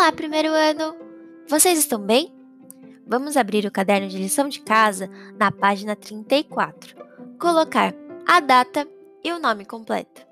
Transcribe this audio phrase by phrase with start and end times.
[0.00, 0.94] Olá, primeiro ano!
[1.48, 2.32] Vocês estão bem?
[3.04, 6.94] Vamos abrir o caderno de lição de casa na página 34.
[7.36, 7.92] Colocar
[8.24, 8.88] a data
[9.24, 10.24] e o nome completo.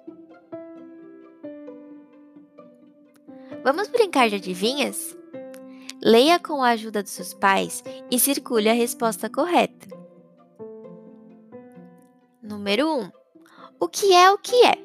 [3.64, 5.18] Vamos brincar de adivinhas?
[6.00, 9.88] Leia com a ajuda dos seus pais e circule a resposta correta.
[12.40, 13.10] Número 1.
[13.80, 14.76] O que é o que é?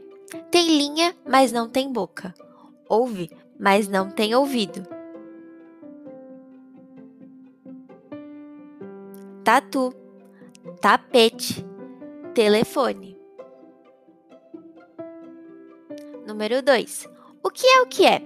[0.50, 2.34] Tem linha, mas não tem boca.
[2.90, 3.30] Ouve,
[3.62, 4.82] mas não tem ouvido.
[9.44, 9.94] Tatu,
[10.82, 11.64] tapete,
[12.34, 13.16] telefone.
[16.26, 17.08] Número 2.
[17.44, 18.24] O que é o que é?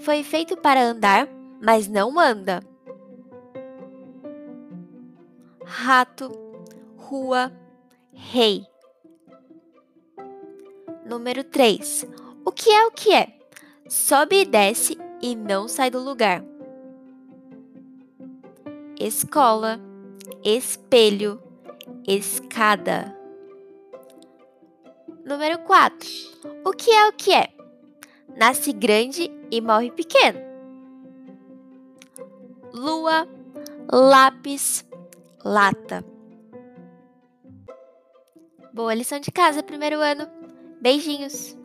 [0.00, 1.28] Foi feito para andar,
[1.62, 2.62] mas não anda.
[5.64, 6.30] Rato,
[6.94, 7.50] rua,
[8.12, 8.66] rei.
[11.06, 12.06] Número 3.
[12.44, 13.33] O que é o que é?
[13.88, 16.42] Sobe e desce e não sai do lugar.
[18.98, 19.78] Escola,
[20.42, 21.42] espelho,
[22.06, 23.14] escada.
[25.24, 26.08] Número 4.
[26.64, 27.52] O que é o que é?
[28.34, 30.40] Nasce grande e morre pequeno.
[32.72, 33.28] Lua,
[33.92, 34.84] lápis,
[35.44, 36.02] lata.
[38.72, 40.26] Boa lição de casa, primeiro ano.
[40.80, 41.63] Beijinhos!